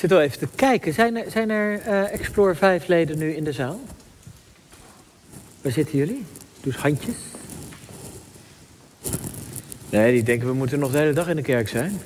[0.00, 0.92] zit wel even te kijken.
[0.92, 3.80] Zijn er, zijn er uh, Explore 5 leden nu in de zaal?
[5.62, 6.24] Waar zitten jullie?
[6.60, 7.14] Doe eens handjes.
[9.90, 12.00] Nee, die denken we moeten nog de hele dag in de kerk zijn.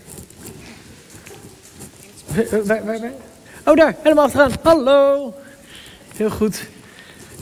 [2.35, 3.12] Waar, waar, waar?
[3.65, 4.53] Oh, daar, helemaal achteraan.
[4.63, 5.35] Hallo.
[6.17, 6.67] Heel goed.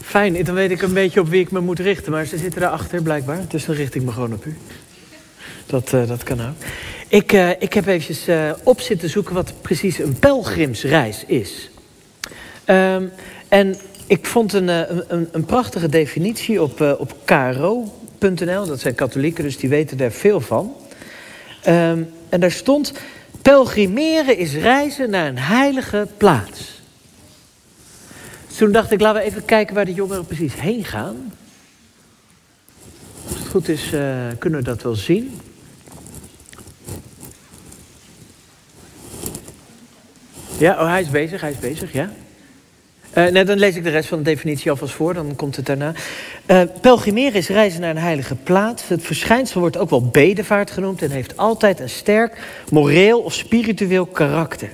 [0.00, 2.12] Fijn, dan weet ik een beetje op wie ik me moet richten.
[2.12, 3.40] Maar ze zitten daarachter blijkbaar.
[3.48, 4.56] Dus dan richt ik me gewoon op u.
[5.66, 6.56] Dat, uh, dat kan ook.
[7.12, 11.70] Ik, uh, ik heb eventjes uh, op zitten zoeken wat precies een pelgrimsreis is.
[12.66, 13.12] Um,
[13.48, 13.76] en
[14.06, 18.66] ik vond een, een, een prachtige definitie op, op kro.nl.
[18.66, 20.74] Dat zijn katholieken, dus die weten daar veel van.
[21.68, 22.92] Um, en daar stond...
[23.42, 26.80] Pelgrimeren is reizen naar een heilige plaats.
[28.56, 31.32] Toen dacht ik, laten we even kijken waar de jongeren precies heen gaan.
[33.28, 35.40] Als het goed is, uh, kunnen we dat wel zien.
[40.62, 42.10] Ja, oh, hij is bezig, hij is bezig, ja.
[43.14, 45.92] Uh, dan lees ik de rest van de definitie alvast voor, dan komt het daarna.
[46.46, 48.88] Uh, pelgrimeren is reizen naar een heilige plaats.
[48.88, 52.38] Het verschijnsel wordt ook wel bedevaart genoemd en heeft altijd een sterk
[52.70, 54.68] moreel of spiritueel karakter.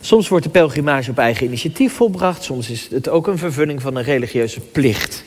[0.00, 3.96] Soms wordt de pelgrimage op eigen initiatief volbracht, soms is het ook een vervulling van
[3.96, 5.24] een religieuze plicht.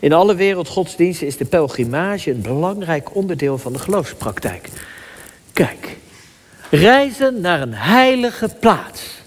[0.00, 4.68] In alle wereldgodsdiensten is de pelgrimage een belangrijk onderdeel van de geloofspraktijk.
[5.52, 5.96] Kijk,
[6.70, 9.22] reizen naar een heilige plaats.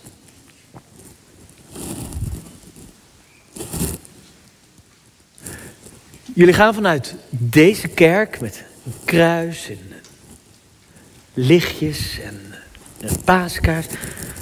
[6.38, 9.80] Jullie gaan vanuit deze kerk met een kruis en
[11.34, 12.42] lichtjes en
[13.00, 13.94] een paaskaart.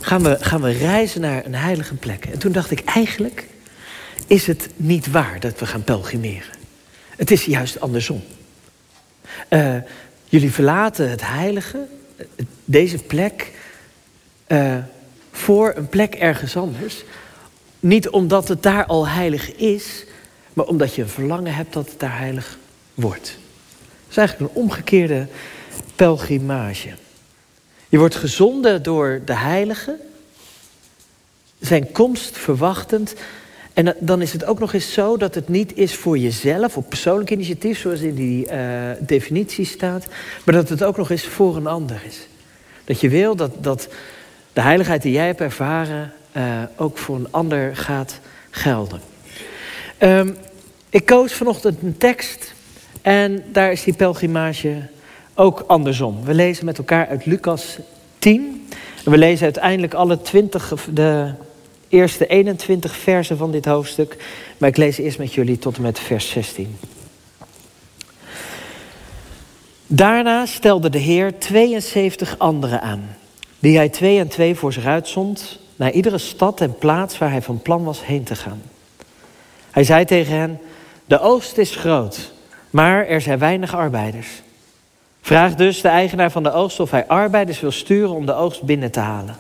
[0.02, 2.26] Gaan we, gaan we reizen naar een heilige plek.
[2.26, 3.48] En toen dacht ik, eigenlijk
[4.28, 6.54] is het niet waar dat we gaan pelgrimeren.
[7.16, 8.24] Het is juist andersom.
[9.50, 9.76] Uh,
[10.26, 11.88] jullie verlaten het heilige,
[12.66, 13.52] deze plek,
[15.32, 17.04] voor een plek ergens anders.
[17.80, 20.06] Niet omdat het daar al heilig is,
[20.56, 22.58] maar omdat je een verlangen hebt dat het daar heilig
[22.94, 23.28] wordt.
[23.80, 25.28] Het is eigenlijk een omgekeerde
[25.96, 26.90] pelgrimage.
[27.90, 29.98] Je wordt gezonden door de heilige,
[31.60, 33.14] zijn komst verwachtend.
[33.74, 36.90] En dan is het ook nog eens zo dat het niet is voor jezelf, op
[36.90, 40.08] persoonlijk initiatief, zoals in die uh, definitie staat,
[40.44, 42.28] maar dat het ook nog eens voor een ander is.
[42.84, 43.88] Dat je wil dat, dat
[44.54, 49.02] de heiligheid die jij hebt ervaren uh, ook voor een ander gaat gelden.
[50.00, 50.38] Um,
[50.96, 52.54] ik koos vanochtend een tekst
[53.02, 54.88] en daar is die pelgrimage
[55.34, 56.24] ook andersom.
[56.24, 57.78] We lezen met elkaar uit Lucas
[58.20, 58.68] 10.
[59.06, 61.32] En we lezen uiteindelijk alle 20, de
[61.88, 64.18] eerste 21 versen van dit hoofdstuk.
[64.58, 66.78] Maar ik lees eerst met jullie tot en met vers 16.
[69.88, 73.18] Daarna stelde de Heer 72 anderen aan,
[73.60, 77.42] die hij twee en twee voor zich uitzond, naar iedere stad en plaats waar hij
[77.42, 78.62] van plan was heen te gaan.
[79.72, 80.60] Hij zei tegen hen:
[81.06, 82.32] De oogst is groot,
[82.70, 84.28] maar er zijn weinig arbeiders.
[85.22, 88.64] Vraag dus de eigenaar van de oogst of hij arbeiders wil sturen om de oogst
[88.64, 89.36] binnen te halen.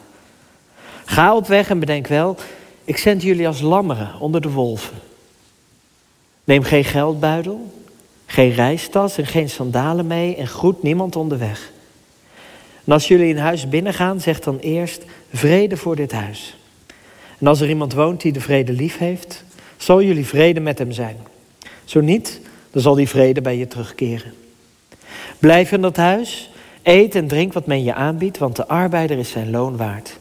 [1.06, 2.38] Ga op weg en bedenk wel,
[2.84, 4.98] ik zend jullie als lammeren onder de wolven.
[6.44, 7.74] Neem geen geldbuidel,
[8.26, 11.72] geen reistas en geen sandalen mee en groet niemand onderweg.
[12.86, 15.03] En als jullie in huis binnengaan, zeg dan eerst
[15.34, 16.58] vrede voor dit huis.
[17.38, 19.44] En als er iemand woont die de vrede lief heeft,
[19.78, 21.18] zal jullie vrede met hem zijn.
[21.85, 22.41] Zo niet,
[22.72, 24.34] dan zal die vrede bij je terugkeren.
[25.40, 26.50] Blijf in dat huis,
[26.84, 30.18] eet en drink wat men je aanbiedt, want de arbeider is zijn loon waard.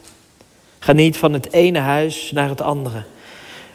[0.79, 3.03] Ga niet van het ene huis naar het andere.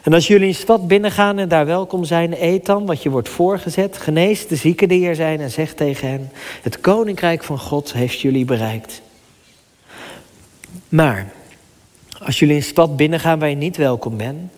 [0.01, 3.29] En als jullie een stad binnengaan en daar welkom zijn, eet dan wat je wordt
[3.29, 3.97] voorgezet.
[3.97, 6.31] Genees de zieken die er zijn en zeg tegen hen:
[6.61, 9.01] Het koninkrijk van God heeft jullie bereikt.
[10.89, 11.31] Maar
[12.23, 14.51] als jullie een stad binnengaan waar je niet welkom bent,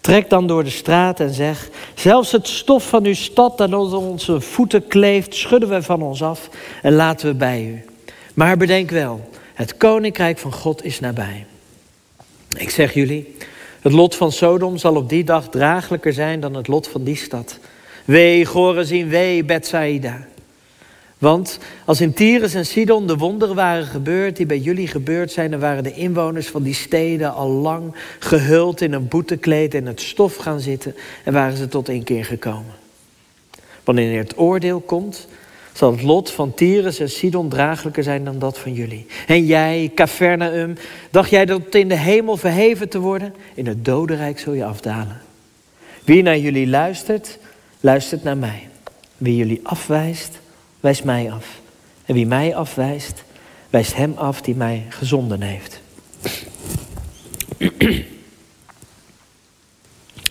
[0.00, 3.98] Trek dan door de straat en zeg: Zelfs het stof van uw stad dat onder
[3.98, 6.48] onze voeten kleeft, schudden we van ons af
[6.82, 7.84] en laten we bij u.
[8.34, 11.46] Maar bedenk wel: het koninkrijk van God is nabij.
[12.58, 13.36] Ik zeg jullie:
[13.80, 17.16] het lot van Sodom zal op die dag draaglijker zijn dan het lot van die
[17.16, 17.58] stad.
[18.04, 20.26] Wee, Gorazin, wee, Bethsaida.
[21.18, 25.50] Want als in Tyrus en Sidon de wonderen waren gebeurd die bij jullie gebeurd zijn,
[25.50, 30.00] dan waren de inwoners van die steden al lang gehuld in een boetekleed en het
[30.00, 30.94] stof gaan zitten
[31.24, 32.74] en waren ze tot één keer gekomen.
[33.84, 35.28] Wanneer het oordeel komt,
[35.72, 39.06] zal het lot van Tyrus en Sidon draaglijker zijn dan dat van jullie.
[39.26, 40.74] En jij, Capernaum,
[41.10, 43.34] dacht jij dat in de hemel verheven te worden?
[43.54, 45.20] In het dodenrijk zul je afdalen.
[46.04, 47.38] Wie naar jullie luistert,
[47.80, 48.68] luistert naar mij.
[49.16, 50.38] Wie jullie afwijst,
[50.80, 51.60] wijst mij af.
[52.04, 53.24] En wie mij afwijst,
[53.70, 55.80] wijst hem af die mij gezonden heeft.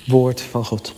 [0.06, 0.96] Woord van God.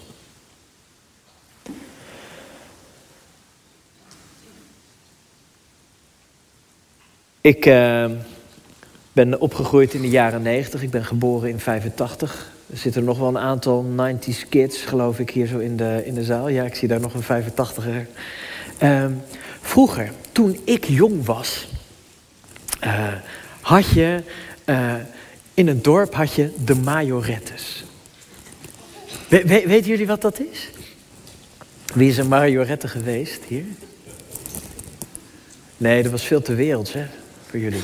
[7.42, 8.06] Ik uh,
[9.14, 10.82] ben opgegroeid in de jaren 90.
[10.82, 12.52] Ik ben geboren in 85.
[12.70, 16.14] Er zitten nog wel een aantal 90s kids, geloof ik, hier zo in de, in
[16.14, 16.48] de zaal.
[16.48, 18.10] Ja, ik zie daar nog een 85er.
[18.84, 19.06] Uh,
[19.62, 21.68] vroeger, toen ik jong was,
[22.84, 23.14] uh,
[23.62, 24.24] had je
[24.66, 24.94] uh,
[25.54, 27.84] in een dorp had je de majorettes.
[29.28, 30.70] We, we, weten jullie wat dat is?
[31.94, 33.66] Wie is een majorette geweest hier?
[35.78, 37.06] Nee, dat was veel te werelds, hè,
[37.50, 37.84] voor jullie.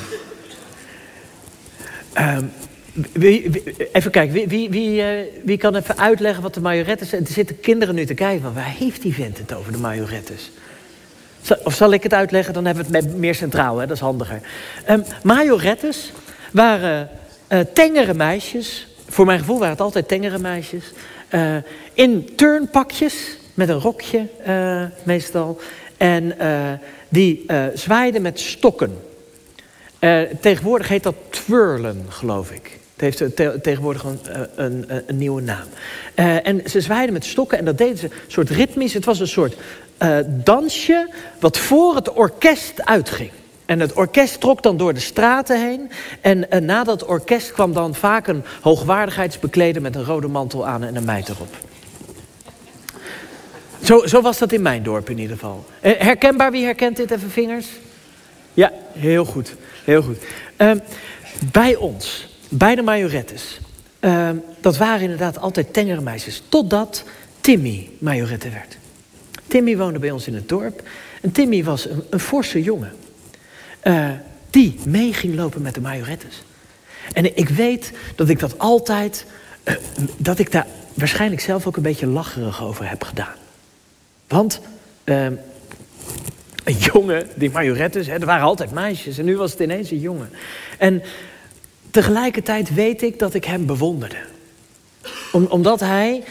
[3.12, 7.26] Wie, even kijken, wie, uh, wie, kan even uitleggen wat de majorettes zijn?
[7.26, 10.52] Er zitten kinderen nu te kijken van waar heeft die vent het over de majorettes?
[11.64, 12.54] Of zal ik het uitleggen?
[12.54, 13.88] Dan hebben we het meer centraal, hè?
[13.88, 14.42] dat is handiger.
[14.90, 16.12] Um, majorettes
[16.52, 17.10] waren
[17.50, 18.88] uh, tengere meisjes.
[19.10, 20.92] Voor mijn gevoel waren het altijd tengere meisjes.
[21.30, 21.56] Uh,
[21.94, 25.60] in turnpakjes, met een rokje uh, meestal.
[25.98, 26.38] En
[27.10, 28.98] die zwaaiden met stokken.
[30.42, 32.80] tegenwoordig heet dat twirlen, geloof ik.
[32.96, 34.20] Het heeft te tegenwoordig een,
[34.56, 35.68] een, een, een nieuwe naam.
[36.44, 38.94] en ze zwaaiden met stokken en dat deden ze een soort ritmisch.
[38.94, 39.56] Het was een soort
[40.26, 41.10] dansje
[41.40, 43.32] wat voor het orkest uitging.
[43.66, 45.92] En het orkest trok dan door de straten heen.
[46.22, 50.84] En, en na dat orkest kwam dan vaak een hoogwaardigheidsbekleder met een rode mantel aan
[50.84, 51.56] en een meid erop.
[53.84, 55.66] Zo, zo was dat in mijn dorp in ieder geval.
[55.80, 57.12] Eh, herkenbaar, wie herkent dit?
[57.12, 57.68] Even vingers.
[58.54, 59.56] Ja, heel goed.
[59.84, 60.18] Heel goed.
[60.58, 60.72] Uh,
[61.52, 63.60] bij ons, bij de majorettes,
[64.00, 64.30] uh,
[64.62, 66.44] dat waren inderdaad altijd tengere meisjes.
[66.50, 67.04] Totdat
[67.42, 68.78] Timmy majorette werd.
[69.48, 70.84] Timmy woonde bij ons in het dorp.
[71.22, 72.94] En Timmy was een, een forse jongen.
[73.84, 74.10] Uh,
[74.50, 76.44] die mee ging lopen met de majorettes.
[77.14, 79.26] En ik weet dat ik dat altijd,
[79.64, 79.76] uh,
[80.18, 83.36] dat ik daar waarschijnlijk zelf ook een beetje lacherig over heb gedaan.
[84.28, 84.62] Want
[85.06, 85.26] uh,
[86.64, 90.00] een jongen, die majorettes, hè, er waren altijd meisjes en nu was het ineens een
[90.00, 90.30] jongen.
[90.78, 91.04] En
[91.96, 94.18] tegelijkertijd weet ik dat ik hem bewonderde.
[95.32, 96.24] Om, omdat hij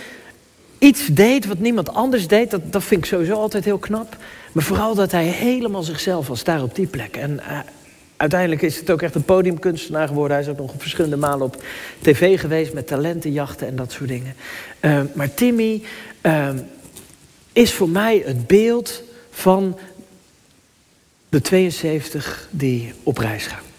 [0.78, 4.16] iets deed wat niemand anders deed, dat, dat vind ik sowieso altijd heel knap.
[4.52, 7.16] Maar vooral dat hij helemaal zichzelf was daar op die plek.
[7.16, 7.58] En uh,
[8.16, 10.36] uiteindelijk is het ook echt een podiumkunstenaar geworden.
[10.36, 11.62] Hij is ook nog verschillende malen op
[12.00, 14.34] tv geweest met talentenjachten en dat soort dingen.
[14.80, 15.82] Uh, maar Timmy
[16.22, 16.48] uh,
[17.52, 19.78] is voor mij het beeld van
[21.28, 23.73] de 72 die op reis gaan.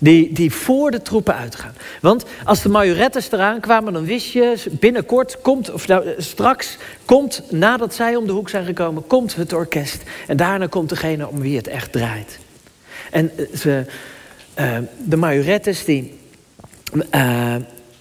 [0.00, 1.74] Die, die voor de troepen uitgaan.
[2.00, 7.42] Want als de majorettes eraan kwamen, dan wist je binnenkort komt, of nou, straks komt,
[7.50, 10.02] nadat zij om de hoek zijn gekomen, komt het orkest.
[10.26, 12.38] En daarna komt degene om wie het echt draait.
[13.10, 13.84] En ze,
[14.58, 16.18] uh, de majorettes die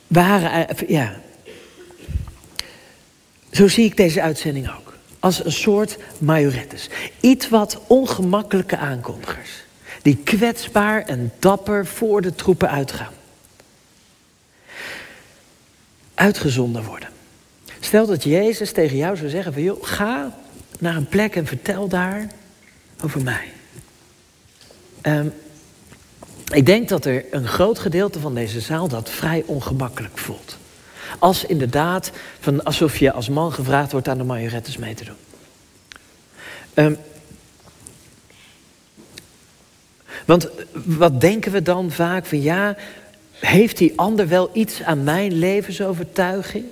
[0.08, 1.16] waren, ja.
[3.52, 4.94] Zo zie ik deze uitzending ook.
[5.20, 6.90] Als een soort majorettes.
[7.20, 9.66] Iets wat ongemakkelijke aankondigers
[10.08, 13.14] die kwetsbaar en dapper voor de troepen uitgaan.
[16.14, 17.10] Uitgezonden worden.
[17.80, 20.38] Stel dat Jezus tegen jou zou zeggen van joh, ga
[20.80, 22.28] naar een plek en vertel daar
[23.04, 23.52] over mij.
[25.02, 25.34] Um,
[26.54, 30.58] ik denk dat er een groot gedeelte van deze zaal dat vrij ongemakkelijk voelt.
[31.20, 35.16] Als inderdaad, van alsof je als man gevraagd wordt aan de majorettes mee te doen.
[36.74, 36.98] Um,
[40.28, 40.50] Want
[40.86, 42.76] wat denken we dan vaak van ja,
[43.32, 46.66] heeft die ander wel iets aan mijn levensovertuiging?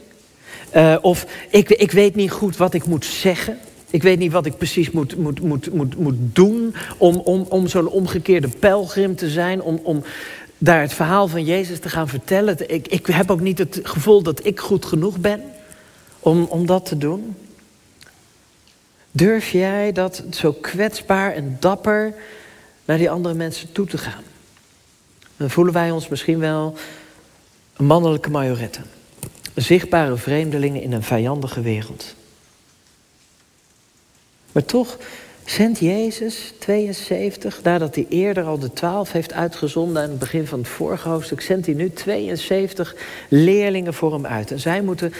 [0.76, 3.58] Uh, of ik, ik weet niet goed wat ik moet zeggen.
[3.90, 7.68] Ik weet niet wat ik precies moet, moet, moet, moet, moet doen om, om, om
[7.68, 9.62] zo'n omgekeerde pelgrim te zijn.
[9.62, 10.04] Om, om
[10.58, 12.74] daar het verhaal van Jezus te gaan vertellen.
[12.74, 15.42] Ik, ik heb ook niet het gevoel dat ik goed genoeg ben
[16.20, 17.36] om, om dat te doen.
[19.12, 22.14] Durf jij dat zo kwetsbaar en dapper
[22.86, 24.24] naar die andere mensen toe te gaan.
[25.38, 26.76] Dan voelen wij ons misschien wel
[27.78, 28.80] een mannelijke majorette.
[29.56, 32.16] Zichtbare vreemdelingen in een vijandige wereld.
[34.52, 34.98] Maar toch
[35.46, 40.60] zendt Jezus 72, nadat hij eerder al de twaalf heeft uitgezonden aan het begin van
[40.60, 42.96] het vorige hoofdstuk, zendt hij nu 72
[43.30, 44.52] leerlingen voor hem uit.
[44.52, 45.14] En zij moeten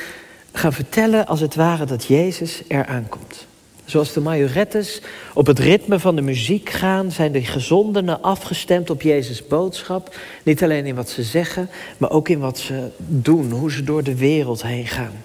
[0.54, 3.46] gaan vertellen als het ware dat Jezus eraan komt.
[3.86, 5.02] Zoals de majorettes
[5.34, 10.16] op het ritme van de muziek gaan, zijn de gezondenen afgestemd op Jezus' boodschap.
[10.44, 14.04] Niet alleen in wat ze zeggen, maar ook in wat ze doen, hoe ze door
[14.04, 15.24] de wereld heen gaan.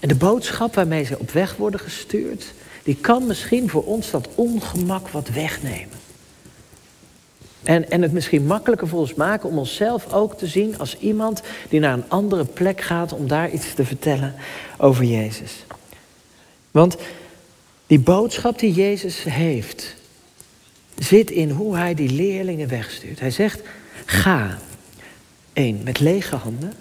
[0.00, 2.52] En de boodschap waarmee ze op weg worden gestuurd,
[2.82, 6.00] die kan misschien voor ons dat ongemak wat wegnemen.
[7.62, 11.42] En, en het misschien makkelijker voor ons maken om onszelf ook te zien als iemand
[11.68, 14.34] die naar een andere plek gaat om daar iets te vertellen
[14.78, 15.64] over Jezus.
[16.70, 16.96] Want
[17.92, 19.94] die boodschap die Jezus heeft,
[20.98, 23.20] zit in hoe hij die leerlingen wegstuurt.
[23.20, 23.60] Hij zegt,
[24.04, 24.58] ga.
[25.52, 26.72] Eén, met lege handen.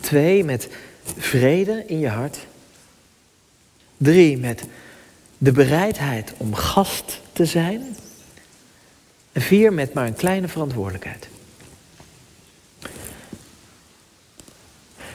[0.00, 0.68] Twee, met
[1.18, 2.38] vrede in je hart.
[3.96, 4.62] Drie, met
[5.38, 7.96] de bereidheid om gast te zijn.
[9.32, 11.28] En vier, met maar een kleine verantwoordelijkheid.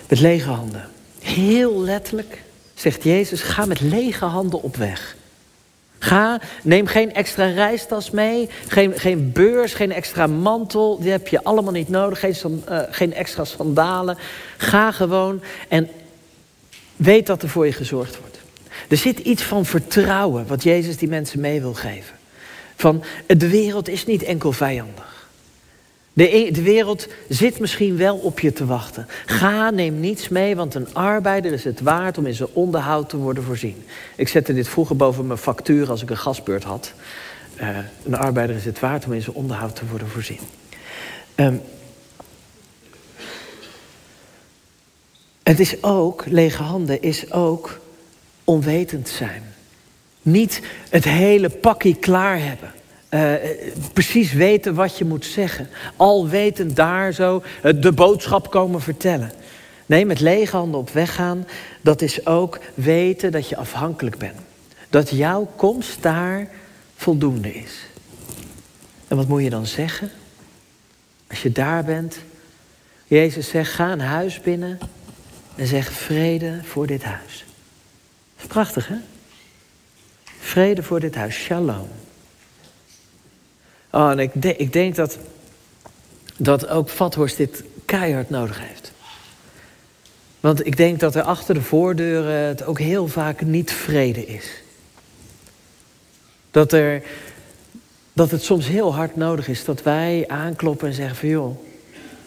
[0.07, 0.89] Met lege handen.
[1.19, 5.15] Heel letterlijk zegt Jezus, ga met lege handen op weg.
[5.99, 10.99] Ga, neem geen extra reistas mee, geen, geen beurs, geen extra mantel.
[10.99, 14.17] Die heb je allemaal niet nodig, geen, uh, geen extra sandalen.
[14.57, 15.89] Ga gewoon en
[16.95, 18.37] weet dat er voor je gezorgd wordt.
[18.87, 22.15] Er zit iets van vertrouwen wat Jezus die mensen mee wil geven.
[22.75, 25.12] Van de wereld is niet enkel vijandig.
[26.13, 29.07] De, e- de, wereld zit misschien wel op je te wachten.
[29.25, 33.17] Ga, neem niets mee, want een arbeider is het waard om in zijn onderhoud te
[33.17, 33.83] worden voorzien.
[34.15, 36.93] Ik zette dit vroeger boven mijn factuur als ik een gasbeurt had.
[37.61, 40.39] Uh, een arbeider is het waard om in zijn onderhoud te worden voorzien.
[41.35, 41.61] Um,
[45.43, 47.79] het is ook, lege handen, is ook
[48.43, 49.43] onwetend zijn.
[50.21, 52.71] Niet het hele pakje klaar hebben.
[53.13, 53.33] Uh,
[53.93, 55.69] precies weten wat je moet zeggen.
[55.95, 59.31] Al weten daar zo de boodschap komen vertellen.
[59.85, 61.47] Nee, met lege handen op weg gaan,
[61.81, 64.39] dat is ook weten dat je afhankelijk bent.
[64.89, 66.47] Dat jouw komst daar
[66.95, 67.85] voldoende is.
[69.07, 70.11] En wat moet je dan zeggen?
[71.29, 72.17] Als je daar bent,
[73.07, 74.79] Jezus zegt, ga een huis binnen
[75.55, 77.45] en zeg vrede voor dit huis.
[78.47, 78.95] Prachtig, hè?
[80.39, 81.87] Vrede voor dit huis, shalom.
[83.93, 85.17] Oh, en ik, ik denk dat,
[86.37, 88.91] dat ook Vathorst dit keihard nodig heeft.
[90.39, 94.49] Want ik denk dat er achter de voordeuren het ook heel vaak niet vrede is.
[96.51, 97.03] Dat, er,
[98.13, 101.57] dat het soms heel hard nodig is dat wij aankloppen en zeggen van joh,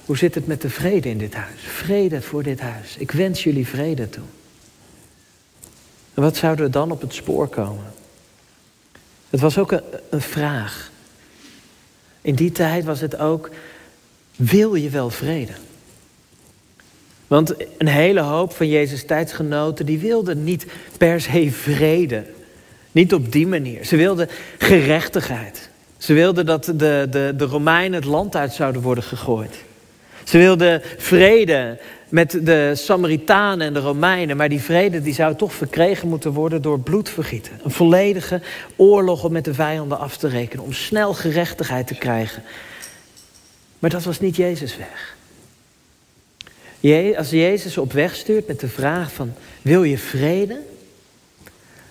[0.04, 1.60] hoe zit het met de vrede in dit huis?
[1.60, 2.96] Vrede voor dit huis.
[2.96, 4.24] Ik wens jullie vrede toe.
[6.14, 7.92] En wat zouden we dan op het spoor komen?
[9.30, 10.94] Het was ook een, een vraag.
[12.26, 13.50] In die tijd was het ook,
[14.36, 15.52] wil je wel vrede?
[17.26, 20.66] Want een hele hoop van Jezus tijdsgenoten, die wilden niet
[20.98, 22.24] per se vrede.
[22.92, 23.84] Niet op die manier.
[23.84, 24.28] Ze wilden
[24.58, 25.70] gerechtigheid.
[25.98, 29.56] Ze wilden dat de, de, de Romeinen het land uit zouden worden gegooid.
[30.26, 31.78] Ze wilden vrede
[32.08, 34.36] met de Samaritanen en de Romeinen.
[34.36, 37.60] Maar die vrede die zou toch verkregen moeten worden door bloedvergieten.
[37.64, 38.40] Een volledige
[38.76, 40.64] oorlog om met de vijanden af te rekenen.
[40.64, 42.42] Om snel gerechtigheid te krijgen.
[43.78, 45.14] Maar dat was niet Jezus' weg.
[47.16, 50.60] Als Jezus op weg stuurt met de vraag van wil je vrede?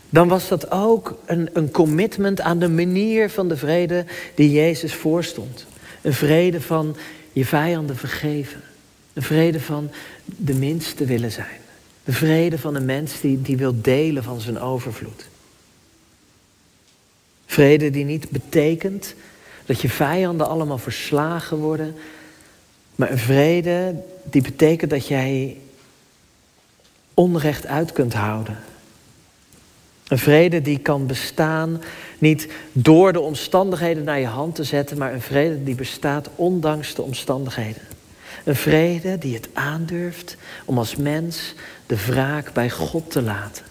[0.10, 4.94] Dan was dat ook een, een commitment aan de manier van de vrede die Jezus
[4.94, 5.65] voorstond.
[6.01, 6.96] Een vrede van
[7.36, 8.62] je vijanden vergeven.
[9.13, 9.89] De vrede van
[10.25, 11.60] de minste willen zijn.
[12.04, 15.27] De vrede van een mens die, die wil delen van zijn overvloed.
[17.46, 19.13] Vrede die niet betekent
[19.65, 21.96] dat je vijanden allemaal verslagen worden,
[22.96, 25.58] maar een vrede die betekent dat jij
[27.13, 28.58] onrecht uit kunt houden.
[30.07, 31.81] Een vrede die kan bestaan
[32.17, 36.93] niet door de omstandigheden naar je hand te zetten, maar een vrede die bestaat ondanks
[36.93, 37.81] de omstandigheden.
[38.43, 41.53] Een vrede die het aandurft om als mens
[41.85, 43.65] de wraak bij God te laten.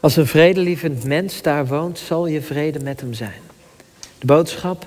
[0.00, 3.40] Als een vredelievend mens daar woont, zal je vrede met hem zijn.
[4.18, 4.86] De boodschap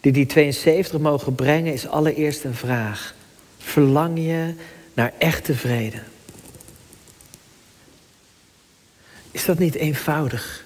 [0.00, 3.14] die die 72 mogen brengen is allereerst een vraag.
[3.58, 4.54] Verlang je
[4.98, 5.98] naar echte vrede?
[9.30, 10.64] Is dat niet eenvoudig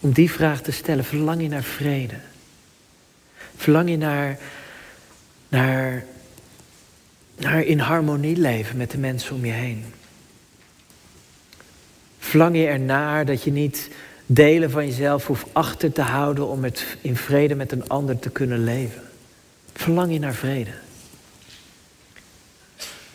[0.00, 1.04] om die vraag te stellen?
[1.04, 2.14] Verlang je naar vrede?
[3.56, 4.38] Verlang je naar,
[5.48, 6.04] naar,
[7.36, 9.84] naar in harmonie leven met de mensen om je heen?
[12.18, 13.90] Verlang je ernaar dat je niet
[14.26, 18.30] delen van jezelf hoeft achter te houden om het in vrede met een ander te
[18.30, 19.02] kunnen leven?
[19.72, 20.84] Verlang je naar vrede?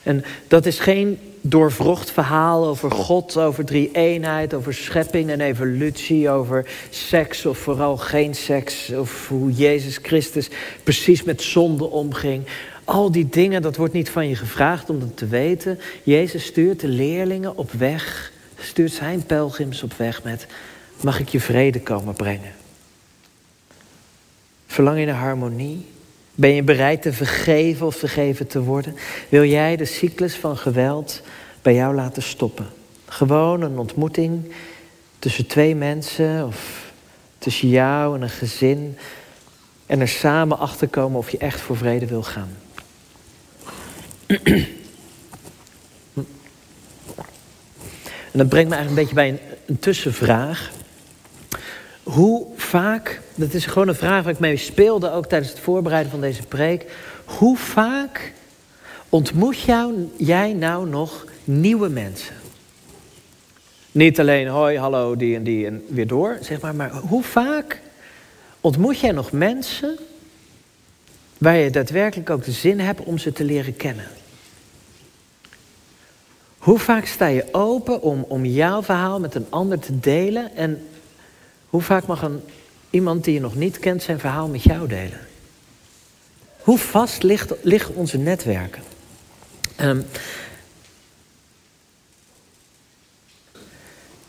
[0.03, 6.29] En dat is geen doorvrocht verhaal over God, over drie eenheid, over schepping en evolutie,
[6.29, 10.49] over seks of vooral geen seks, of hoe Jezus Christus
[10.83, 12.43] precies met zonde omging.
[12.83, 15.79] Al die dingen, dat wordt niet van je gevraagd om dat te weten.
[16.03, 20.47] Jezus stuurt de leerlingen op weg, stuurt zijn pelgrims op weg met
[21.03, 22.51] mag ik je vrede komen brengen?
[24.67, 25.85] Verlang je naar harmonie?
[26.35, 28.95] Ben je bereid te vergeven of vergeven te worden?
[29.29, 31.21] Wil jij de cyclus van geweld
[31.61, 32.67] bij jou laten stoppen?
[33.05, 34.53] Gewoon een ontmoeting
[35.19, 36.91] tussen twee mensen of
[37.37, 38.97] tussen jou en een gezin.
[39.85, 42.57] En er samen achter komen of je echt voor vrede wil gaan.
[48.31, 50.71] En dat brengt me eigenlijk een beetje bij een, een tussenvraag.
[52.03, 56.11] Hoe vaak, dat is gewoon een vraag waar ik mee speelde ook tijdens het voorbereiden
[56.11, 56.85] van deze preek.
[57.25, 58.33] Hoe vaak
[59.09, 62.35] ontmoet jou, jij nou nog nieuwe mensen?
[63.91, 66.75] Niet alleen hoi, hallo, die en die en weer door, zeg maar.
[66.75, 67.81] Maar hoe vaak
[68.61, 69.97] ontmoet jij nog mensen
[71.37, 74.07] waar je daadwerkelijk ook de zin hebt om ze te leren kennen?
[76.57, 80.55] Hoe vaak sta je open om, om jouw verhaal met een ander te delen?
[80.55, 80.87] En
[81.69, 82.41] hoe vaak mag een,
[82.91, 85.19] iemand die je nog niet kent zijn verhaal met jou delen?
[86.59, 88.83] Hoe vast ligt, liggen onze netwerken?
[89.81, 90.05] Um,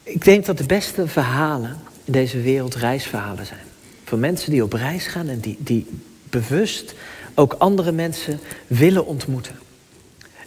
[0.02, 3.66] ik denk dat de beste verhalen in deze wereld reisverhalen zijn.
[4.04, 5.86] Voor mensen die op reis gaan en die, die
[6.30, 6.94] bewust
[7.34, 9.58] ook andere mensen willen ontmoeten.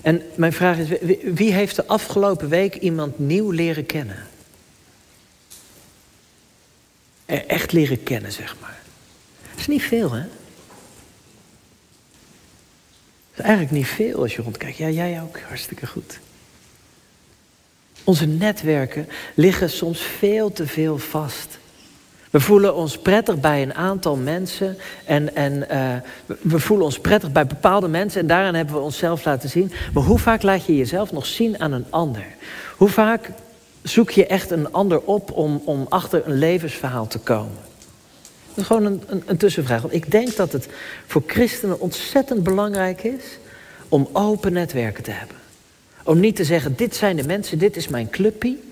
[0.02, 0.88] En mijn vraag is,
[1.24, 4.28] wie heeft de afgelopen week iemand nieuw leren kennen?
[7.26, 8.80] Echt leren kennen, zeg maar.
[9.50, 10.22] Dat is niet veel, hè?
[13.32, 14.78] Dat is eigenlijk niet veel als je rondkijkt.
[14.78, 16.20] Ja, jij ook, hartstikke goed.
[18.04, 21.58] Onze netwerken liggen soms veel te veel vast.
[22.30, 27.32] We voelen ons prettig bij een aantal mensen en, en uh, we voelen ons prettig
[27.32, 29.72] bij bepaalde mensen en daaraan hebben we onszelf laten zien.
[29.94, 32.26] Maar hoe vaak laat je jezelf nog zien aan een ander?
[32.78, 33.30] Hoe vaak
[33.90, 37.58] zoek je echt een ander op om, om achter een levensverhaal te komen?
[38.48, 39.82] Dat is gewoon een, een, tussenvraag.
[39.82, 40.68] Want ik denk dat het
[41.08, 43.24] voor christenen ontzettend belangrijk is
[43.90, 45.38] om open netwerken te hebben.
[46.04, 48.64] Om niet te zeggen, dit zijn de mensen, dit is mijn clubpie.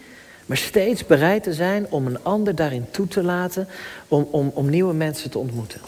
[0.46, 3.68] Maar steeds bereid te zijn om een ander daarin toe te laten,
[4.08, 5.82] om, om, om nieuwe mensen te ontmoeten.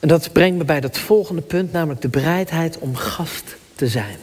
[0.00, 4.16] En dat brengt me bij dat volgende punt, namelijk de bereidheid om gast te zijn.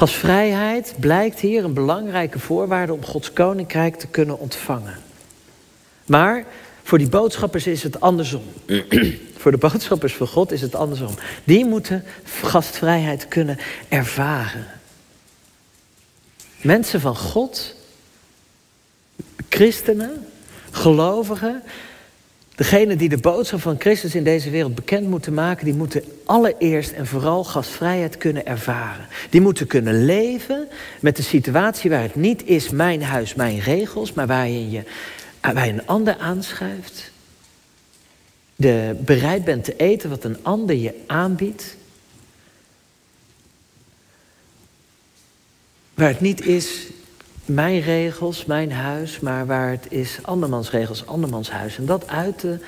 [0.00, 4.98] Gastvrijheid blijkt hier een belangrijke voorwaarde om Gods koninkrijk te kunnen ontvangen.
[6.06, 6.44] Maar
[6.82, 8.42] voor die boodschappers is het andersom.
[9.40, 11.14] voor de boodschappers van God is het andersom.
[11.44, 12.04] Die moeten
[12.42, 13.58] gastvrijheid kunnen
[13.88, 14.66] ervaren.
[16.60, 17.76] Mensen van God,
[19.48, 20.26] christenen,
[20.70, 21.62] gelovigen,
[22.54, 26.92] degene die de boodschap van Christus in deze wereld bekend moeten maken, die moeten allereerst
[26.92, 29.06] en vooral gastvrijheid kunnen ervaren.
[29.30, 30.68] Die moeten kunnen leven
[31.00, 34.82] met de situatie waar het niet is mijn huis, mijn regels, maar waar je, je
[35.40, 37.12] waar je een ander aanschuift.
[38.56, 41.76] De bereid bent te eten wat een ander je aanbiedt.
[45.94, 46.86] Waar het niet is
[47.54, 51.78] mijn regels, mijn huis, maar waar het is andermans regels, andermans huis.
[51.78, 52.58] En dat uit te,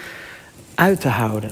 [0.75, 1.51] uit te houden.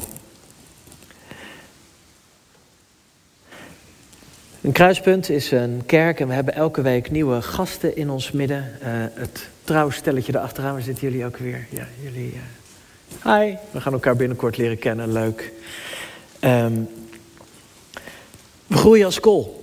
[4.61, 8.73] Een kruispunt is een kerk en we hebben elke week nieuwe gasten in ons midden.
[8.83, 11.67] Uh, het trouwstelletje erachteraan, waar zitten jullie ook weer?
[11.71, 12.33] Ja, jullie.
[12.33, 13.39] Uh...
[13.39, 15.53] Hi, we gaan elkaar binnenkort leren kennen, leuk.
[16.41, 16.89] Um,
[18.67, 19.60] we groeien als kool.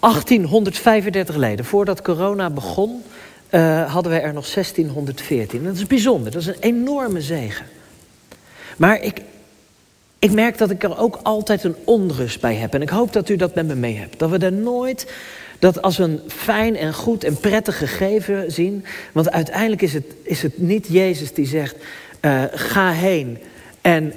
[0.00, 1.64] 1835 leden.
[1.64, 3.02] Voordat corona begon,
[3.50, 5.64] uh, hadden wij er nog 1614.
[5.64, 7.66] Dat is bijzonder, dat is een enorme zegen.
[8.76, 9.20] Maar ik,
[10.18, 12.74] ik merk dat ik er ook altijd een onrust bij heb.
[12.74, 14.18] En ik hoop dat u dat met me mee hebt.
[14.18, 15.12] Dat we er nooit
[15.58, 18.84] dat als een fijn en goed en prettig gegeven zien.
[19.12, 21.76] Want uiteindelijk is het, is het niet Jezus die zegt:
[22.20, 23.38] uh, ga heen
[23.80, 24.12] en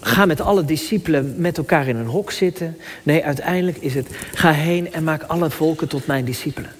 [0.00, 2.76] ga met alle discipelen met elkaar in een hok zitten.
[3.02, 6.70] Nee, uiteindelijk is het: ga heen en maak alle volken tot mijn discipelen.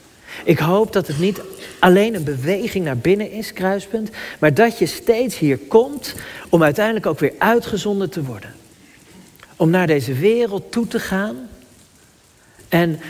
[0.44, 1.40] Ik hoop dat het niet
[1.78, 6.14] alleen een beweging naar binnen is, kruispunt, maar dat je steeds hier komt
[6.48, 8.54] om uiteindelijk ook weer uitgezonden te worden.
[9.56, 11.36] Om naar deze wereld toe te gaan
[12.68, 13.00] en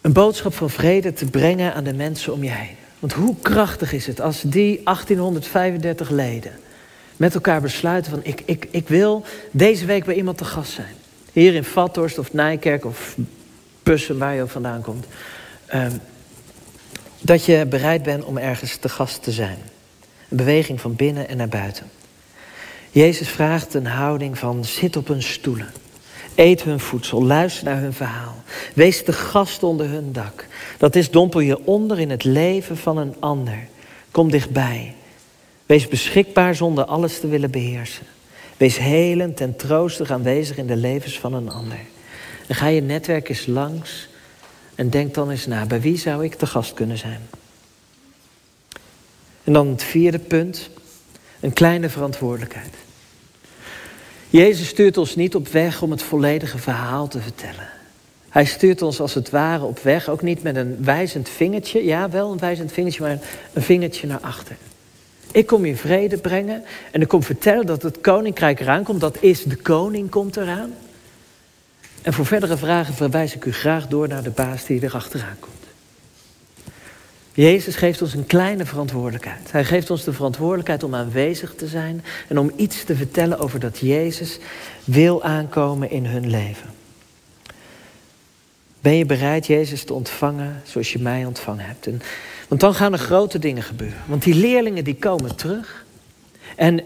[0.00, 2.76] een boodschap van vrede te brengen aan de mensen om je heen.
[2.98, 6.52] Want hoe krachtig is het als die 1835 leden
[7.18, 10.94] met elkaar besluiten van ik, ik, ik wil deze week bij iemand te gast zijn.
[11.32, 13.16] Hier in Vathorst of Nijkerk of
[13.82, 15.06] Bussen, waar je ook vandaan komt.
[15.74, 16.00] Um,
[17.20, 19.58] dat je bereid bent om ergens te gast te zijn.
[20.28, 21.90] Een beweging van binnen en naar buiten.
[22.90, 25.72] Jezus vraagt een houding van zit op hun stoelen.
[26.34, 28.42] Eet hun voedsel, luister naar hun verhaal.
[28.74, 30.46] Wees de gast onder hun dak.
[30.78, 33.68] Dat is dompel je onder in het leven van een ander.
[34.10, 34.94] Kom dichtbij.
[35.68, 38.06] Wees beschikbaar zonder alles te willen beheersen.
[38.56, 41.78] Wees helend en troostig aanwezig in de levens van een ander.
[42.46, 44.08] En ga je netwerk eens langs
[44.74, 47.20] en denk dan eens na, bij wie zou ik te gast kunnen zijn?
[49.44, 50.70] En dan het vierde punt,
[51.40, 52.74] een kleine verantwoordelijkheid.
[54.30, 57.68] Jezus stuurt ons niet op weg om het volledige verhaal te vertellen.
[58.28, 62.10] Hij stuurt ons als het ware op weg, ook niet met een wijzend vingertje, ja
[62.10, 63.18] wel een wijzend vingertje, maar
[63.52, 64.56] een vingertje naar achter.
[65.32, 69.00] Ik kom je vrede brengen en ik kom vertellen dat het koninkrijk eraan komt.
[69.00, 70.74] Dat is de koning komt eraan.
[72.02, 75.36] En voor verdere vragen verwijs ik u graag door naar de baas die er achteraan
[75.40, 75.56] komt.
[77.32, 79.52] Jezus geeft ons een kleine verantwoordelijkheid.
[79.52, 83.60] Hij geeft ons de verantwoordelijkheid om aanwezig te zijn en om iets te vertellen over
[83.60, 84.38] dat Jezus
[84.84, 86.70] wil aankomen in hun leven.
[88.80, 91.86] Ben je bereid Jezus te ontvangen zoals je mij ontvangen hebt?
[91.86, 92.02] En,
[92.48, 93.98] want dan gaan er grote dingen gebeuren.
[94.06, 95.84] Want die leerlingen die komen terug.
[96.56, 96.80] En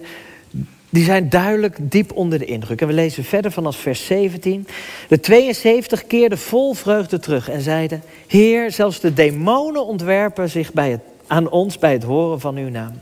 [0.90, 2.80] die zijn duidelijk diep onder de indruk.
[2.80, 4.66] En we lezen verder vanaf vers 17.
[5.08, 10.90] De 72 keerden vol vreugde terug en zeiden: Heer, zelfs de demonen ontwerpen zich bij
[10.90, 12.92] het, aan ons bij het horen van uw naam.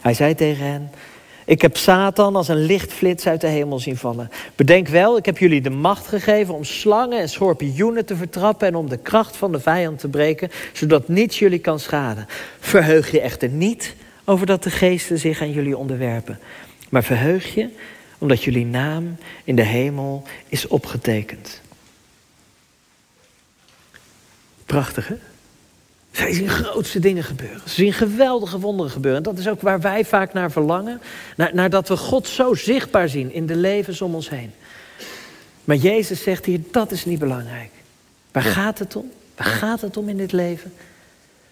[0.00, 0.90] Hij zei tegen hen:
[1.48, 4.30] Ik heb Satan als een lichtflits uit de hemel zien vallen.
[4.56, 8.74] Bedenk wel, ik heb jullie de macht gegeven om slangen en schorpioenen te vertrappen en
[8.74, 12.26] om de kracht van de vijand te breken, zodat niets jullie kan schaden.
[12.60, 16.38] Verheug je echter niet over dat de geesten zich aan jullie onderwerpen.
[16.88, 17.68] Maar verheug je
[18.18, 21.60] omdat jullie naam in de hemel is opgetekend.
[24.66, 25.16] Prachtig, hè?
[26.18, 27.60] Zij zien grootste dingen gebeuren.
[27.64, 29.24] Ze zien geweldige wonderen gebeuren.
[29.24, 31.00] En dat is ook waar wij vaak naar verlangen.
[31.36, 34.52] Naar, naar dat we God zo zichtbaar zien in de levens om ons heen.
[35.64, 37.70] Maar Jezus zegt hier, dat is niet belangrijk.
[38.32, 39.10] Waar gaat het om?
[39.36, 40.72] Waar gaat het om in dit leven?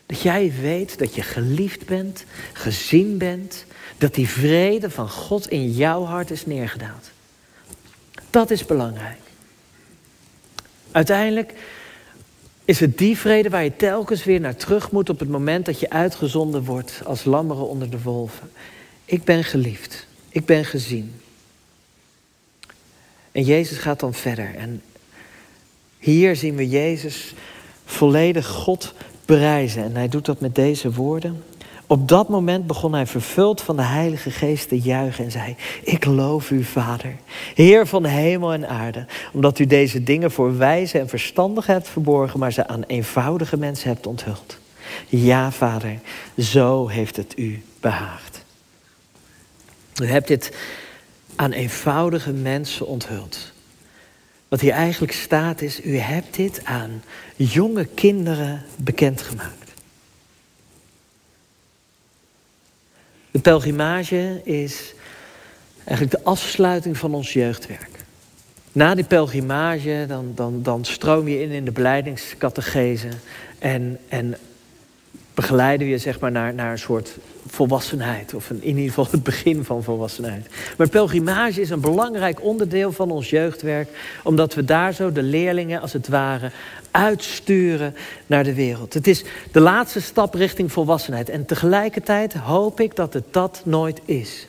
[0.07, 3.65] Dat jij weet dat je geliefd bent, gezien bent,
[3.99, 7.11] dat die vrede van God in jouw hart is neergedaald.
[8.31, 9.21] Dat is belangrijk.
[10.91, 11.53] Uiteindelijk
[12.67, 15.81] is het die vrede waar je telkens weer naar terug moet op het moment dat
[15.81, 18.51] je uitgezonden wordt als lammeren onder de wolven.
[19.05, 20.07] Ik ben geliefd.
[20.29, 21.21] Ik ben gezien.
[23.33, 24.55] En Jezus gaat dan verder.
[24.55, 24.83] En
[25.99, 27.35] hier zien we Jezus
[27.85, 29.83] volledig God prijzen.
[29.83, 31.43] En hij doet dat met deze woorden.
[31.87, 36.05] Op dat moment begon hij vervuld van de Heilige Geest te juichen en zei: Ik
[36.05, 37.17] loof u, Vader,
[37.55, 42.39] Heer van hemel en aarde, omdat u deze dingen voor wijze en verstandig hebt verborgen,
[42.39, 44.59] maar ze aan eenvoudige mensen hebt onthuld.
[45.07, 45.99] Ja, Vader,
[46.39, 48.45] zo heeft het u behaagd.
[50.03, 50.57] U hebt dit
[51.37, 53.53] aan eenvoudige mensen onthuld.
[54.49, 57.03] Wat hier eigenlijk staat is, u hebt dit aan
[57.37, 59.66] jonge kinderen bekendgemaakt.
[63.37, 64.95] De pelgrimage is
[65.85, 67.91] eigenlijk de afsluiting van ons jeugdwerk.
[68.73, 73.09] Na die pelgrimage dan, dan, dan stroom je in in de beleidingscategese
[73.59, 74.37] en, en
[75.37, 78.35] begeleiden we je zeg maar naar, naar een soort volwassenheid.
[78.35, 80.47] Of in ieder geval het begin van volwassenheid.
[80.77, 83.89] Maar pelgrimage is een belangrijk onderdeel van ons jeugdwerk.
[84.23, 86.51] Omdat we daar zo de leerlingen als het ware
[86.91, 87.95] uitsturen
[88.27, 88.95] naar de wereld.
[88.95, 91.29] Het is de laatste stap richting volwassenheid.
[91.29, 94.47] En tegelijkertijd hoop ik dat het dat nooit is.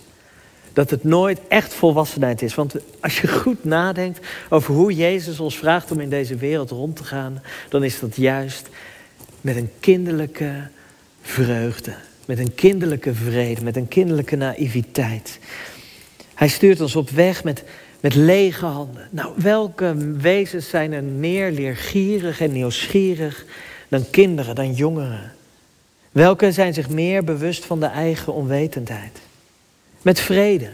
[0.73, 2.56] Dat het nooit echt volwassenheid is.
[2.56, 6.95] Want als je goed nadenkt over hoe Jezus ons vraagt om in deze wereld rond
[6.95, 8.69] te gaan, dan is dat juist
[9.41, 10.52] met een kinderlijke
[11.27, 11.93] vreugde.
[12.25, 15.39] Met een kinderlijke vrede, met een kinderlijke naïviteit.
[16.33, 17.63] Hij stuurt ons op weg met,
[17.99, 19.07] met lege handen.
[19.11, 23.45] Nou, welke wezens zijn er meer leergierig en nieuwsgierig
[23.87, 25.33] dan kinderen, dan jongeren?
[26.11, 29.19] Welke zijn zich meer bewust van de eigen onwetendheid?
[30.01, 30.69] Met vrede.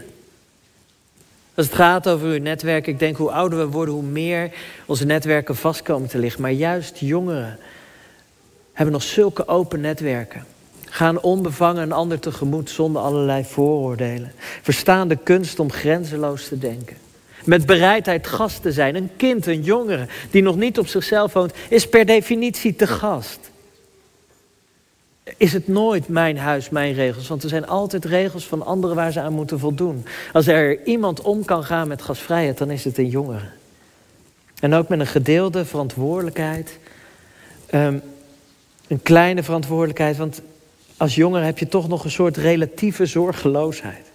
[1.54, 4.50] Als het gaat over uw netwerk, ik denk hoe ouder we worden, hoe meer
[4.86, 6.42] onze netwerken vast komen te liggen.
[6.42, 7.58] Maar juist jongeren
[8.74, 10.44] hebben nog zulke open netwerken.
[10.84, 14.32] Gaan onbevangen een ander tegemoet zonder allerlei vooroordelen.
[14.62, 16.96] Verstaan de kunst om grenzeloos te denken.
[17.44, 18.94] Met bereidheid gast te zijn.
[18.94, 23.38] Een kind, een jongere die nog niet op zichzelf woont, is per definitie te gast.
[25.36, 27.28] Is het nooit mijn huis, mijn regels?
[27.28, 30.06] Want er zijn altijd regels van anderen waar ze aan moeten voldoen.
[30.32, 33.48] Als er iemand om kan gaan met gasvrijheid, dan is het een jongere.
[34.60, 36.78] En ook met een gedeelde verantwoordelijkheid.
[37.74, 38.02] Um,
[38.88, 40.42] een kleine verantwoordelijkheid, want
[40.96, 44.12] als jongere heb je toch nog een soort relatieve zorgeloosheid.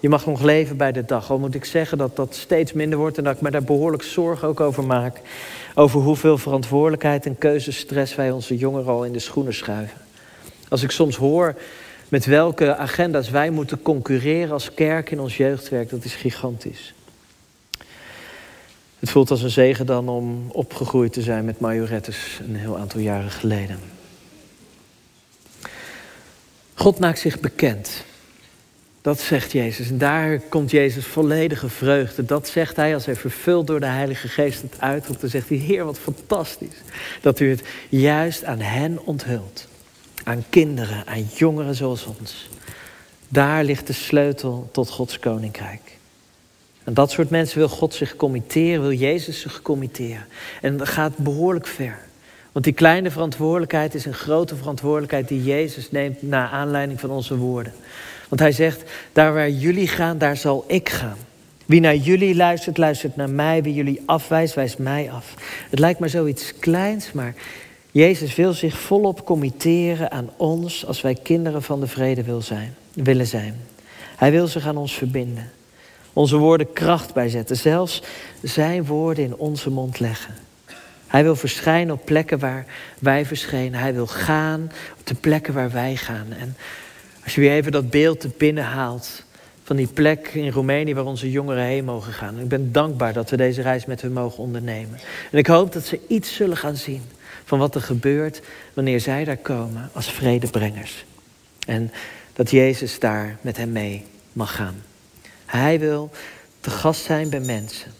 [0.00, 1.30] Je mag nog leven bij de dag.
[1.30, 4.02] Al moet ik zeggen dat dat steeds minder wordt en dat ik me daar behoorlijk
[4.02, 5.20] zorgen ook over maak.
[5.74, 9.98] Over hoeveel verantwoordelijkheid en keuzestress wij onze jongeren al in de schoenen schuiven.
[10.68, 11.54] Als ik soms hoor
[12.08, 16.94] met welke agenda's wij moeten concurreren als kerk in ons jeugdwerk, dat is gigantisch.
[19.04, 23.00] Het voelt als een zegen dan om opgegroeid te zijn met majorettes een heel aantal
[23.00, 23.78] jaren geleden.
[26.74, 28.04] God maakt zich bekend.
[29.02, 29.88] Dat zegt Jezus.
[29.88, 32.24] En daar komt Jezus volledige vreugde.
[32.24, 35.20] Dat zegt hij als hij vervuld door de Heilige Geest het uitroept.
[35.20, 36.82] Dan zegt hij, Heer, wat fantastisch.
[37.20, 39.68] Dat u het juist aan hen onthult.
[40.22, 42.48] Aan kinderen, aan jongeren zoals ons.
[43.28, 45.94] Daar ligt de sleutel tot Gods koninkrijk.
[46.84, 50.26] En dat soort mensen wil God zich committeren, wil Jezus zich committeren.
[50.60, 51.98] En dat gaat behoorlijk ver.
[52.52, 57.36] Want die kleine verantwoordelijkheid is een grote verantwoordelijkheid die Jezus neemt naar aanleiding van onze
[57.36, 57.72] woorden.
[58.28, 61.16] Want hij zegt, daar waar jullie gaan, daar zal ik gaan.
[61.66, 63.62] Wie naar jullie luistert, luistert naar mij.
[63.62, 65.34] Wie jullie afwijst, wijst mij af.
[65.70, 67.34] Het lijkt maar zoiets kleins, maar
[67.90, 72.74] Jezus wil zich volop committeren aan ons als wij kinderen van de vrede wil zijn,
[72.92, 73.56] willen zijn.
[74.16, 75.50] Hij wil zich aan ons verbinden.
[76.14, 78.02] Onze woorden kracht bijzetten, zelfs
[78.42, 80.34] zijn woorden in onze mond leggen.
[81.06, 82.66] Hij wil verschijnen op plekken waar
[82.98, 83.80] wij verschenen.
[83.80, 86.26] Hij wil gaan op de plekken waar wij gaan.
[86.38, 86.56] En
[87.24, 89.24] als je weer even dat beeld te binnen haalt
[89.64, 92.38] van die plek in Roemenië waar onze jongeren heen mogen gaan.
[92.38, 94.98] Ik ben dankbaar dat we deze reis met hen mogen ondernemen.
[95.30, 97.02] En ik hoop dat ze iets zullen gaan zien
[97.44, 98.42] van wat er gebeurt
[98.74, 101.04] wanneer zij daar komen als vredebrengers.
[101.66, 101.92] En
[102.32, 104.82] dat Jezus daar met hen mee mag gaan.
[105.54, 106.10] Hij wil
[106.60, 107.92] te gast zijn bij mensen.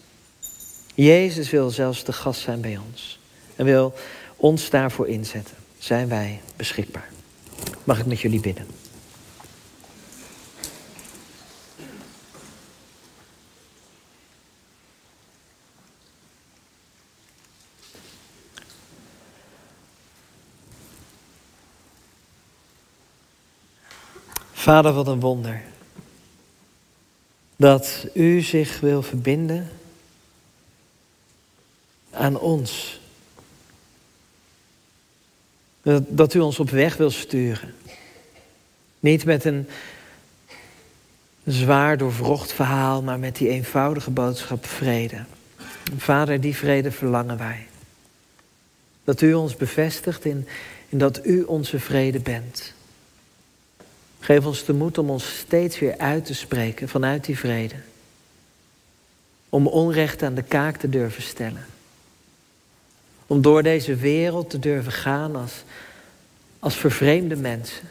[0.93, 3.19] Jezus wil zelfs te gast zijn bij ons.
[3.55, 3.93] En wil
[4.35, 5.55] ons daarvoor inzetten.
[5.77, 7.09] Zijn wij beschikbaar.
[7.83, 8.67] Mag ik met jullie bidden?
[24.53, 25.73] Vader, wat een wonder.
[27.55, 29.69] Dat u zich wil verbinden
[32.11, 32.99] aan ons.
[36.07, 37.73] Dat u ons op weg wil sturen.
[38.99, 39.67] Niet met een
[41.43, 45.25] zwaar doorvrocht verhaal, maar met die eenvoudige boodschap vrede.
[45.97, 47.67] Vader, die vrede verlangen wij.
[49.03, 50.47] Dat u ons bevestigt in,
[50.89, 52.73] in dat u onze vrede bent.
[54.25, 57.75] Geef ons de moed om ons steeds weer uit te spreken vanuit die vrede.
[59.49, 61.65] Om onrecht aan de kaak te durven stellen.
[63.27, 65.63] Om door deze wereld te durven gaan als,
[66.59, 67.89] als vervreemde mensen.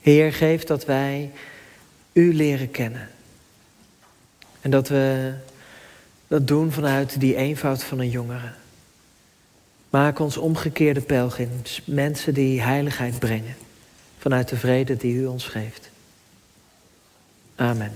[0.00, 1.30] Heer, geef dat wij
[2.12, 3.10] U leren kennen.
[4.60, 5.34] En dat we
[6.26, 8.59] dat doen vanuit die eenvoud van een jongere.
[9.90, 13.54] Maak ons omgekeerde pelgrims, mensen die heiligheid brengen
[14.18, 15.90] vanuit de vrede die u ons geeft.
[17.54, 17.92] Amen.